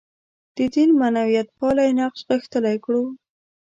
د 0.55 0.57
دین 0.73 0.89
معنویتپالی 0.99 1.89
نقش 1.99 2.19
غښتلی 2.29 2.77
کړو. 2.85 3.03